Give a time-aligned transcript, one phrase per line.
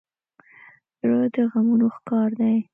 [0.99, 2.55] زړه د غمونو ښکار دی.